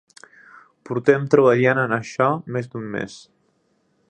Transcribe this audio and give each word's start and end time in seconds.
Portem 0.89 1.27
treballant 1.35 1.83
en 1.83 1.95
això 2.01 2.31
més 2.57 2.73
d'un 2.73 2.93
mes. 2.97 3.23